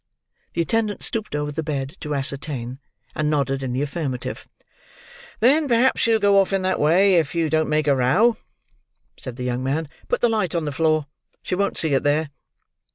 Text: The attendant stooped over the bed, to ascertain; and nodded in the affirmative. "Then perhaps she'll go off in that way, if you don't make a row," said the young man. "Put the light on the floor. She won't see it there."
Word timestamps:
The 0.53 0.61
attendant 0.63 1.03
stooped 1.03 1.35
over 1.35 1.51
the 1.51 1.61
bed, 1.61 1.95
to 1.99 2.15
ascertain; 2.15 2.79
and 3.13 3.29
nodded 3.29 3.61
in 3.61 3.71
the 3.71 3.83
affirmative. 3.83 4.47
"Then 5.41 5.67
perhaps 5.67 6.01
she'll 6.01 6.17
go 6.17 6.39
off 6.41 6.51
in 6.51 6.63
that 6.63 6.79
way, 6.79 7.17
if 7.17 7.35
you 7.35 7.51
don't 7.51 7.69
make 7.69 7.85
a 7.87 7.95
row," 7.95 8.37
said 9.19 9.35
the 9.35 9.43
young 9.43 9.61
man. 9.63 9.87
"Put 10.07 10.21
the 10.21 10.27
light 10.27 10.55
on 10.55 10.65
the 10.65 10.71
floor. 10.71 11.05
She 11.43 11.53
won't 11.53 11.77
see 11.77 11.93
it 11.93 12.01
there." 12.01 12.31